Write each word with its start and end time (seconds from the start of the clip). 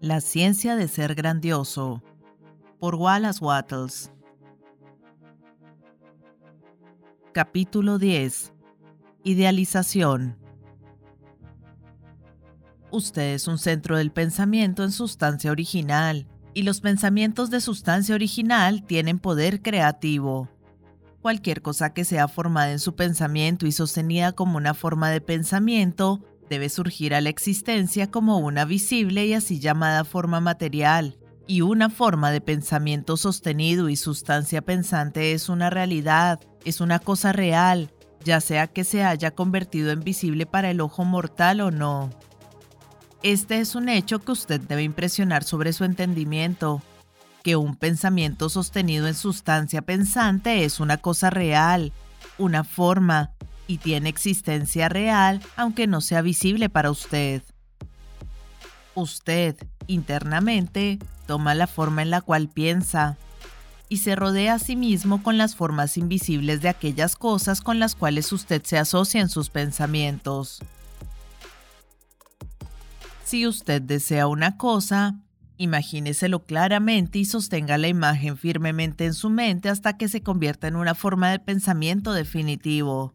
La 0.00 0.20
ciencia 0.20 0.76
de 0.76 0.86
ser 0.86 1.16
grandioso 1.16 2.00
por 2.78 2.94
Wallace 2.94 3.44
Wattles 3.44 4.12
Capítulo 7.32 7.98
10 7.98 8.52
Idealización 9.24 10.36
Usted 12.92 13.34
es 13.34 13.48
un 13.48 13.58
centro 13.58 13.96
del 13.96 14.12
pensamiento 14.12 14.84
en 14.84 14.92
sustancia 14.92 15.50
original, 15.50 16.28
y 16.54 16.62
los 16.62 16.80
pensamientos 16.80 17.50
de 17.50 17.60
sustancia 17.60 18.14
original 18.14 18.84
tienen 18.84 19.18
poder 19.18 19.62
creativo. 19.62 20.50
Cualquier 21.20 21.62
cosa 21.62 21.94
que 21.94 22.04
sea 22.04 22.28
formada 22.28 22.70
en 22.70 22.78
su 22.78 22.94
pensamiento 22.94 23.66
y 23.66 23.72
sostenida 23.72 24.32
como 24.32 24.58
una 24.58 24.74
forma 24.74 25.10
de 25.10 25.20
pensamiento 25.20 26.22
debe 26.52 26.68
surgir 26.68 27.14
a 27.14 27.22
la 27.22 27.30
existencia 27.30 28.10
como 28.10 28.36
una 28.36 28.66
visible 28.66 29.24
y 29.24 29.32
así 29.32 29.58
llamada 29.58 30.04
forma 30.04 30.38
material, 30.38 31.16
y 31.46 31.62
una 31.62 31.88
forma 31.88 32.30
de 32.30 32.42
pensamiento 32.42 33.16
sostenido 33.16 33.88
y 33.88 33.96
sustancia 33.96 34.60
pensante 34.60 35.32
es 35.32 35.48
una 35.48 35.70
realidad, 35.70 36.40
es 36.66 36.82
una 36.82 36.98
cosa 36.98 37.32
real, 37.32 37.90
ya 38.22 38.42
sea 38.42 38.66
que 38.66 38.84
se 38.84 39.02
haya 39.02 39.30
convertido 39.30 39.92
en 39.92 40.00
visible 40.00 40.44
para 40.44 40.70
el 40.70 40.82
ojo 40.82 41.06
mortal 41.06 41.62
o 41.62 41.70
no. 41.70 42.10
Este 43.22 43.58
es 43.58 43.74
un 43.74 43.88
hecho 43.88 44.18
que 44.18 44.32
usted 44.32 44.60
debe 44.60 44.82
impresionar 44.82 45.44
sobre 45.44 45.72
su 45.72 45.84
entendimiento, 45.84 46.82
que 47.42 47.56
un 47.56 47.76
pensamiento 47.76 48.50
sostenido 48.50 49.08
en 49.08 49.14
sustancia 49.14 49.80
pensante 49.80 50.66
es 50.66 50.80
una 50.80 50.98
cosa 50.98 51.30
real, 51.30 51.94
una 52.36 52.62
forma, 52.62 53.30
y 53.66 53.78
tiene 53.78 54.08
existencia 54.08 54.88
real 54.88 55.40
aunque 55.56 55.86
no 55.86 56.00
sea 56.00 56.22
visible 56.22 56.68
para 56.68 56.90
usted. 56.90 57.42
Usted, 58.94 59.56
internamente, 59.86 60.98
toma 61.26 61.54
la 61.54 61.66
forma 61.66 62.02
en 62.02 62.10
la 62.10 62.20
cual 62.20 62.48
piensa 62.48 63.16
y 63.88 63.98
se 63.98 64.16
rodea 64.16 64.54
a 64.54 64.58
sí 64.58 64.74
mismo 64.74 65.22
con 65.22 65.36
las 65.36 65.54
formas 65.54 65.96
invisibles 65.96 66.62
de 66.62 66.68
aquellas 66.68 67.14
cosas 67.16 67.60
con 67.60 67.78
las 67.78 67.94
cuales 67.94 68.32
usted 68.32 68.62
se 68.64 68.78
asocia 68.78 69.20
en 69.20 69.28
sus 69.28 69.50
pensamientos. 69.50 70.60
Si 73.24 73.46
usted 73.46 73.80
desea 73.80 74.26
una 74.26 74.56
cosa, 74.56 75.16
imagíneselo 75.56 76.44
claramente 76.44 77.18
y 77.18 77.24
sostenga 77.24 77.78
la 77.78 77.88
imagen 77.88 78.36
firmemente 78.36 79.04
en 79.04 79.14
su 79.14 79.30
mente 79.30 79.68
hasta 79.68 79.96
que 79.96 80.08
se 80.08 80.22
convierta 80.22 80.68
en 80.68 80.76
una 80.76 80.94
forma 80.94 81.30
de 81.30 81.38
pensamiento 81.38 82.12
definitivo. 82.12 83.14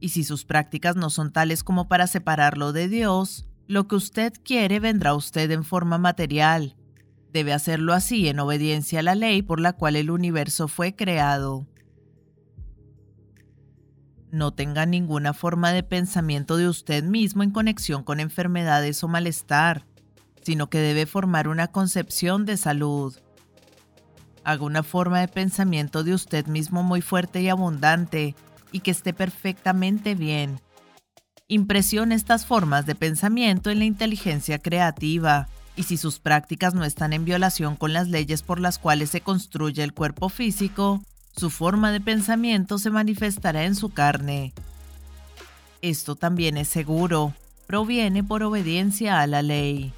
Y 0.00 0.10
si 0.10 0.24
sus 0.24 0.44
prácticas 0.44 0.96
no 0.96 1.10
son 1.10 1.32
tales 1.32 1.64
como 1.64 1.88
para 1.88 2.06
separarlo 2.06 2.72
de 2.72 2.88
Dios, 2.88 3.46
lo 3.66 3.88
que 3.88 3.96
usted 3.96 4.32
quiere 4.44 4.80
vendrá 4.80 5.10
a 5.10 5.14
usted 5.14 5.50
en 5.50 5.64
forma 5.64 5.98
material. 5.98 6.76
Debe 7.32 7.52
hacerlo 7.52 7.92
así 7.92 8.28
en 8.28 8.40
obediencia 8.40 9.00
a 9.00 9.02
la 9.02 9.14
ley 9.14 9.42
por 9.42 9.60
la 9.60 9.72
cual 9.74 9.96
el 9.96 10.10
universo 10.10 10.68
fue 10.68 10.94
creado. 10.94 11.66
No 14.30 14.52
tenga 14.52 14.86
ninguna 14.86 15.32
forma 15.32 15.72
de 15.72 15.82
pensamiento 15.82 16.56
de 16.56 16.68
usted 16.68 17.02
mismo 17.04 17.42
en 17.42 17.50
conexión 17.50 18.02
con 18.04 18.20
enfermedades 18.20 19.02
o 19.02 19.08
malestar, 19.08 19.86
sino 20.42 20.70
que 20.70 20.78
debe 20.78 21.06
formar 21.06 21.48
una 21.48 21.68
concepción 21.68 22.44
de 22.44 22.56
salud. 22.56 23.16
Haga 24.44 24.64
una 24.64 24.82
forma 24.82 25.20
de 25.20 25.28
pensamiento 25.28 26.04
de 26.04 26.14
usted 26.14 26.46
mismo 26.46 26.82
muy 26.82 27.02
fuerte 27.02 27.42
y 27.42 27.48
abundante 27.48 28.34
y 28.72 28.80
que 28.80 28.90
esté 28.90 29.12
perfectamente 29.12 30.14
bien. 30.14 30.60
Impresione 31.48 32.14
estas 32.14 32.44
formas 32.44 32.84
de 32.86 32.94
pensamiento 32.94 33.70
en 33.70 33.78
la 33.78 33.86
inteligencia 33.86 34.58
creativa 34.58 35.48
y 35.76 35.84
si 35.84 35.96
sus 35.96 36.18
prácticas 36.18 36.74
no 36.74 36.84
están 36.84 37.12
en 37.12 37.24
violación 37.24 37.76
con 37.76 37.92
las 37.92 38.08
leyes 38.08 38.42
por 38.42 38.60
las 38.60 38.78
cuales 38.78 39.10
se 39.10 39.20
construye 39.20 39.82
el 39.82 39.94
cuerpo 39.94 40.28
físico, 40.28 41.02
su 41.34 41.50
forma 41.50 41.92
de 41.92 42.00
pensamiento 42.00 42.78
se 42.78 42.90
manifestará 42.90 43.64
en 43.64 43.76
su 43.76 43.90
carne. 43.90 44.52
Esto 45.80 46.16
también 46.16 46.56
es 46.56 46.68
seguro, 46.68 47.32
proviene 47.66 48.24
por 48.24 48.42
obediencia 48.42 49.20
a 49.20 49.26
la 49.26 49.42
ley. 49.42 49.92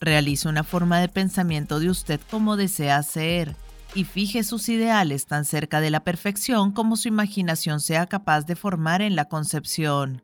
Realice 0.00 0.48
una 0.48 0.62
forma 0.62 1.00
de 1.00 1.08
pensamiento 1.08 1.80
de 1.80 1.90
usted 1.90 2.20
como 2.30 2.56
desea 2.56 3.02
ser 3.02 3.56
y 3.94 4.04
fije 4.04 4.44
sus 4.44 4.68
ideales 4.68 5.26
tan 5.26 5.44
cerca 5.44 5.80
de 5.80 5.90
la 5.90 6.04
perfección 6.04 6.72
como 6.72 6.96
su 6.96 7.08
imaginación 7.08 7.80
sea 7.80 8.06
capaz 8.06 8.42
de 8.46 8.56
formar 8.56 9.02
en 9.02 9.16
la 9.16 9.26
concepción. 9.26 10.22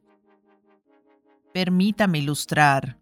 Permítame 1.53 2.19
ilustrar. 2.19 2.99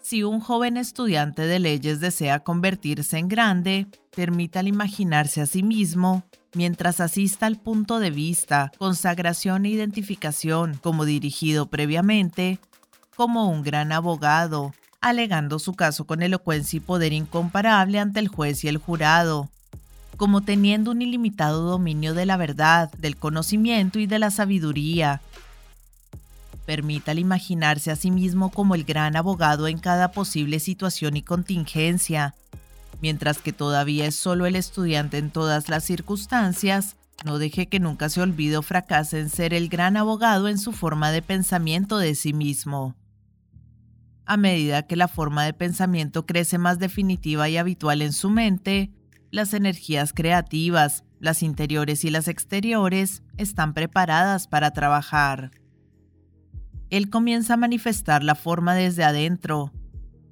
Si 0.00 0.22
un 0.22 0.40
joven 0.40 0.76
estudiante 0.76 1.42
de 1.46 1.58
leyes 1.58 1.98
desea 1.98 2.40
convertirse 2.40 3.18
en 3.18 3.28
grande, 3.28 3.86
permítale 4.14 4.68
imaginarse 4.68 5.40
a 5.40 5.46
sí 5.46 5.62
mismo 5.62 6.24
mientras 6.54 7.00
asista 7.00 7.46
al 7.46 7.58
punto 7.58 7.98
de 7.98 8.10
vista, 8.10 8.70
consagración 8.78 9.64
e 9.64 9.70
identificación 9.70 10.78
como 10.82 11.04
dirigido 11.04 11.66
previamente, 11.66 12.60
como 13.16 13.48
un 13.48 13.62
gran 13.62 13.92
abogado, 13.92 14.74
alegando 15.00 15.58
su 15.58 15.74
caso 15.74 16.06
con 16.06 16.22
elocuencia 16.22 16.76
y 16.76 16.80
poder 16.80 17.12
incomparable 17.12 17.98
ante 17.98 18.20
el 18.20 18.28
juez 18.28 18.64
y 18.64 18.68
el 18.68 18.78
jurado, 18.78 19.50
como 20.16 20.42
teniendo 20.42 20.90
un 20.90 21.02
ilimitado 21.02 21.62
dominio 21.62 22.14
de 22.14 22.26
la 22.26 22.36
verdad, 22.36 22.92
del 22.98 23.16
conocimiento 23.16 23.98
y 23.98 24.06
de 24.06 24.18
la 24.18 24.30
sabiduría, 24.30 25.20
Permítale 26.66 27.20
imaginarse 27.20 27.90
a 27.90 27.96
sí 27.96 28.10
mismo 28.10 28.50
como 28.50 28.74
el 28.74 28.84
gran 28.84 29.16
abogado 29.16 29.68
en 29.68 29.78
cada 29.78 30.12
posible 30.12 30.60
situación 30.60 31.16
y 31.16 31.22
contingencia. 31.22 32.34
Mientras 33.02 33.38
que 33.38 33.52
todavía 33.52 34.06
es 34.06 34.14
solo 34.14 34.46
el 34.46 34.56
estudiante 34.56 35.18
en 35.18 35.30
todas 35.30 35.68
las 35.68 35.84
circunstancias, 35.84 36.96
no 37.24 37.38
deje 37.38 37.66
que 37.66 37.80
nunca 37.80 38.08
se 38.08 38.22
olvide 38.22 38.56
o 38.56 38.62
fracase 38.62 39.20
en 39.20 39.28
ser 39.28 39.52
el 39.52 39.68
gran 39.68 39.96
abogado 39.96 40.48
en 40.48 40.58
su 40.58 40.72
forma 40.72 41.10
de 41.10 41.20
pensamiento 41.20 41.98
de 41.98 42.14
sí 42.14 42.32
mismo. 42.32 42.94
A 44.24 44.38
medida 44.38 44.86
que 44.86 44.96
la 44.96 45.08
forma 45.08 45.44
de 45.44 45.52
pensamiento 45.52 46.24
crece 46.24 46.56
más 46.56 46.78
definitiva 46.78 47.46
y 47.50 47.58
habitual 47.58 48.00
en 48.00 48.14
su 48.14 48.30
mente, 48.30 48.90
las 49.34 49.54
energías 49.54 50.12
creativas, 50.12 51.04
las 51.20 51.42
interiores 51.42 52.04
y 52.04 52.10
las 52.10 52.28
exteriores, 52.28 53.22
están 53.36 53.74
preparadas 53.74 54.46
para 54.46 54.72
trabajar 54.72 55.50
él 56.96 57.10
comienza 57.10 57.54
a 57.54 57.56
manifestar 57.56 58.22
la 58.22 58.36
forma 58.36 58.76
desde 58.76 59.02
adentro, 59.02 59.72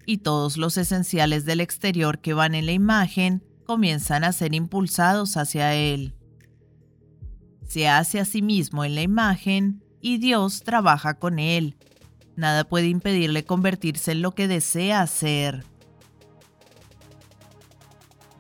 y 0.06 0.18
todos 0.18 0.56
los 0.56 0.76
esenciales 0.76 1.44
del 1.44 1.60
exterior 1.60 2.20
que 2.20 2.34
van 2.34 2.54
en 2.54 2.66
la 2.66 2.72
imagen 2.72 3.42
comienzan 3.64 4.22
a 4.22 4.30
ser 4.30 4.54
impulsados 4.54 5.36
hacia 5.36 5.74
él. 5.74 6.14
Se 7.66 7.88
hace 7.88 8.20
a 8.20 8.24
sí 8.24 8.42
mismo 8.42 8.84
en 8.84 8.94
la 8.94 9.02
imagen 9.02 9.82
y 10.00 10.19
Dios 10.19 10.62
trabaja 10.62 11.14
con 11.14 11.40
él. 11.40 11.76
Nada 12.36 12.62
puede 12.62 12.86
impedirle 12.86 13.44
convertirse 13.44 14.12
en 14.12 14.22
lo 14.22 14.32
que 14.32 14.46
desea 14.46 15.00
hacer. 15.00 15.64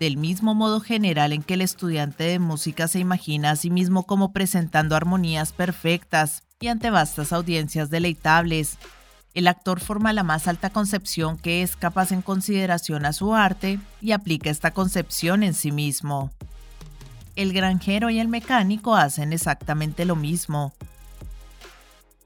Del 0.02 0.16
mismo 0.16 0.56
modo 0.56 0.80
general 0.80 1.32
en 1.32 1.44
que 1.44 1.54
el 1.54 1.60
estudiante 1.60 2.24
de 2.24 2.40
música 2.40 2.88
se 2.88 2.98
imagina 2.98 3.52
a 3.52 3.56
sí 3.56 3.70
mismo 3.70 4.02
como 4.02 4.32
presentando 4.32 4.96
armonías 4.96 5.52
perfectas, 5.52 6.42
y 6.58 6.66
ante 6.66 6.90
vastas 6.90 7.32
audiencias 7.32 7.88
deleitables. 7.88 8.78
El 9.32 9.46
actor 9.46 9.78
forma 9.78 10.12
la 10.12 10.24
más 10.24 10.48
alta 10.48 10.70
concepción 10.70 11.38
que 11.38 11.62
es 11.62 11.76
capaz 11.76 12.10
en 12.10 12.20
consideración 12.20 13.06
a 13.06 13.12
su 13.12 13.32
arte 13.32 13.78
y 14.00 14.10
aplica 14.10 14.50
esta 14.50 14.72
concepción 14.72 15.44
en 15.44 15.54
sí 15.54 15.70
mismo. 15.70 16.32
El 17.36 17.52
granjero 17.52 18.10
y 18.10 18.18
el 18.18 18.26
mecánico 18.26 18.96
hacen 18.96 19.32
exactamente 19.32 20.04
lo 20.04 20.16
mismo. 20.16 20.72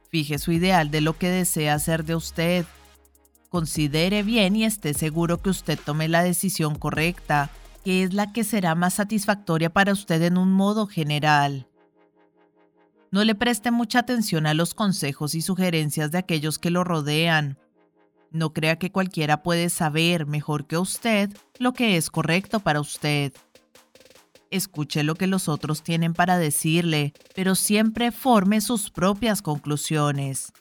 Fije 0.08 0.38
su 0.38 0.50
ideal 0.50 0.90
de 0.90 1.02
lo 1.02 1.18
que 1.18 1.28
desea 1.28 1.74
hacer 1.74 2.06
de 2.06 2.14
usted. 2.14 2.64
Considere 3.50 4.22
bien 4.22 4.56
y 4.56 4.64
esté 4.64 4.94
seguro 4.94 5.42
que 5.42 5.50
usted 5.50 5.78
tome 5.78 6.08
la 6.08 6.22
decisión 6.22 6.74
correcta, 6.76 7.50
que 7.86 8.02
es 8.02 8.14
la 8.14 8.32
que 8.32 8.42
será 8.42 8.74
más 8.74 8.94
satisfactoria 8.94 9.72
para 9.72 9.92
usted 9.92 10.20
en 10.22 10.38
un 10.38 10.50
modo 10.50 10.88
general. 10.88 11.68
No 13.12 13.22
le 13.22 13.36
preste 13.36 13.70
mucha 13.70 14.00
atención 14.00 14.48
a 14.48 14.54
los 14.54 14.74
consejos 14.74 15.36
y 15.36 15.40
sugerencias 15.40 16.10
de 16.10 16.18
aquellos 16.18 16.58
que 16.58 16.70
lo 16.70 16.82
rodean. 16.82 17.60
No 18.32 18.52
crea 18.52 18.76
que 18.80 18.90
cualquiera 18.90 19.44
puede 19.44 19.68
saber 19.68 20.26
mejor 20.26 20.66
que 20.66 20.76
usted 20.78 21.30
lo 21.60 21.74
que 21.74 21.96
es 21.96 22.10
correcto 22.10 22.58
para 22.58 22.80
usted. 22.80 23.32
Escuche 24.50 25.04
lo 25.04 25.14
que 25.14 25.28
los 25.28 25.48
otros 25.48 25.84
tienen 25.84 26.12
para 26.12 26.38
decirle, 26.38 27.12
pero 27.36 27.54
siempre 27.54 28.10
forme 28.10 28.62
sus 28.62 28.90
propias 28.90 29.42
conclusiones. 29.42 30.52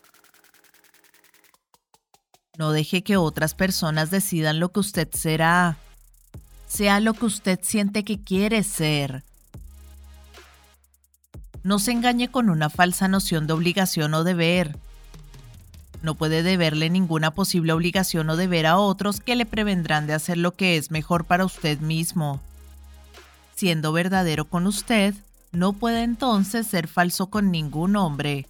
No 2.59 2.71
deje 2.71 3.03
que 3.03 3.17
otras 3.17 3.55
personas 3.55 4.11
decidan 4.11 4.59
lo 4.59 4.71
que 4.71 4.81
usted 4.81 5.09
será. 5.11 5.79
Sea 6.75 6.99
lo 6.99 7.13
que 7.13 7.25
usted 7.25 7.59
siente 7.61 8.03
que 8.03 8.21
quiere 8.21 8.61
ser. 8.61 9.23
No 11.63 11.79
se 11.79 11.93
engañe 11.93 12.29
con 12.29 12.49
una 12.49 12.69
falsa 12.69 13.07
noción 13.07 13.47
de 13.47 13.53
obligación 13.53 14.13
o 14.13 14.25
deber. 14.25 14.77
No 16.01 16.15
puede 16.15 16.43
deberle 16.43 16.89
ninguna 16.89 17.31
posible 17.31 17.71
obligación 17.71 18.29
o 18.29 18.35
deber 18.35 18.65
a 18.65 18.77
otros 18.77 19.21
que 19.21 19.37
le 19.37 19.45
prevendrán 19.45 20.05
de 20.05 20.15
hacer 20.15 20.37
lo 20.37 20.51
que 20.51 20.75
es 20.75 20.91
mejor 20.91 21.23
para 21.23 21.45
usted 21.45 21.79
mismo. 21.79 22.41
Siendo 23.55 23.93
verdadero 23.93 24.43
con 24.43 24.67
usted, 24.67 25.15
no 25.53 25.71
puede 25.71 26.03
entonces 26.03 26.67
ser 26.67 26.89
falso 26.89 27.27
con 27.27 27.51
ningún 27.51 27.95
hombre. 27.95 28.47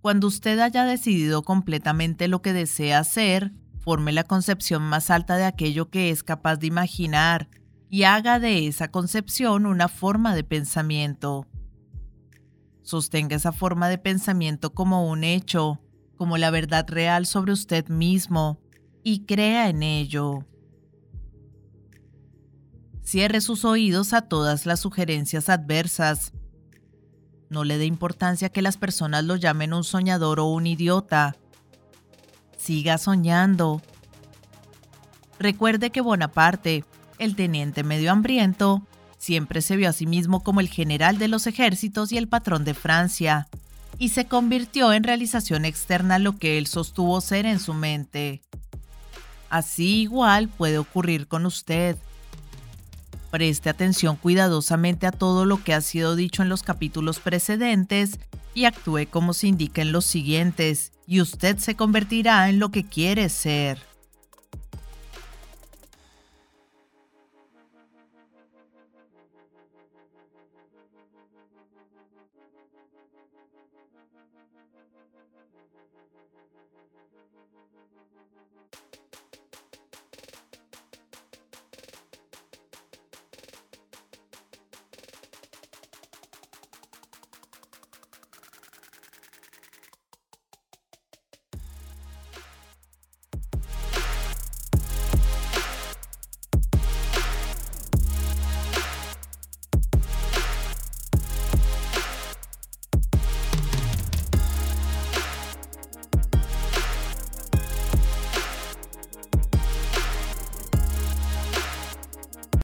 Cuando 0.00 0.26
usted 0.26 0.58
haya 0.58 0.84
decidido 0.84 1.44
completamente 1.44 2.26
lo 2.26 2.42
que 2.42 2.52
desea 2.52 2.98
hacer, 2.98 3.52
forme 3.88 4.12
la 4.12 4.24
concepción 4.24 4.82
más 4.82 5.08
alta 5.08 5.38
de 5.38 5.44
aquello 5.44 5.88
que 5.88 6.10
es 6.10 6.22
capaz 6.22 6.56
de 6.56 6.66
imaginar 6.66 7.48
y 7.88 8.02
haga 8.02 8.38
de 8.38 8.66
esa 8.66 8.88
concepción 8.88 9.64
una 9.64 9.88
forma 9.88 10.34
de 10.34 10.44
pensamiento. 10.44 11.46
Sostenga 12.82 13.34
esa 13.34 13.50
forma 13.50 13.88
de 13.88 13.96
pensamiento 13.96 14.74
como 14.74 15.08
un 15.08 15.24
hecho, 15.24 15.80
como 16.18 16.36
la 16.36 16.50
verdad 16.50 16.84
real 16.86 17.24
sobre 17.24 17.52
usted 17.52 17.88
mismo, 17.88 18.60
y 19.02 19.24
crea 19.24 19.70
en 19.70 19.82
ello. 19.82 20.44
Cierre 23.02 23.40
sus 23.40 23.64
oídos 23.64 24.12
a 24.12 24.20
todas 24.20 24.66
las 24.66 24.80
sugerencias 24.80 25.48
adversas. 25.48 26.34
No 27.48 27.64
le 27.64 27.78
dé 27.78 27.86
importancia 27.86 28.50
que 28.50 28.60
las 28.60 28.76
personas 28.76 29.24
lo 29.24 29.36
llamen 29.36 29.72
un 29.72 29.82
soñador 29.82 30.40
o 30.40 30.44
un 30.44 30.66
idiota. 30.66 31.37
Siga 32.68 32.98
soñando. 32.98 33.80
Recuerde 35.38 35.88
que 35.88 36.02
Bonaparte, 36.02 36.84
el 37.18 37.34
teniente 37.34 37.82
medio 37.82 38.12
hambriento, 38.12 38.82
siempre 39.16 39.62
se 39.62 39.74
vio 39.78 39.88
a 39.88 39.94
sí 39.94 40.04
mismo 40.04 40.42
como 40.42 40.60
el 40.60 40.68
general 40.68 41.16
de 41.16 41.28
los 41.28 41.46
ejércitos 41.46 42.12
y 42.12 42.18
el 42.18 42.28
patrón 42.28 42.66
de 42.66 42.74
Francia, 42.74 43.48
y 43.98 44.10
se 44.10 44.26
convirtió 44.26 44.92
en 44.92 45.02
realización 45.02 45.64
externa 45.64 46.18
lo 46.18 46.36
que 46.36 46.58
él 46.58 46.66
sostuvo 46.66 47.22
ser 47.22 47.46
en 47.46 47.58
su 47.58 47.72
mente. 47.72 48.42
Así 49.48 50.02
igual 50.02 50.50
puede 50.50 50.76
ocurrir 50.76 51.26
con 51.26 51.46
usted. 51.46 51.96
Preste 53.30 53.70
atención 53.70 54.16
cuidadosamente 54.16 55.06
a 55.06 55.12
todo 55.12 55.46
lo 55.46 55.64
que 55.64 55.72
ha 55.72 55.80
sido 55.80 56.16
dicho 56.16 56.42
en 56.42 56.50
los 56.50 56.62
capítulos 56.62 57.18
precedentes 57.18 58.20
y 58.52 58.66
actúe 58.66 59.06
como 59.08 59.32
se 59.32 59.46
indica 59.46 59.80
en 59.80 59.90
los 59.90 60.04
siguientes, 60.04 60.92
y 61.08 61.22
usted 61.22 61.56
se 61.56 61.74
convertirá 61.74 62.50
en 62.50 62.58
lo 62.58 62.68
que 62.68 62.84
quiere 62.84 63.30
ser. 63.30 63.87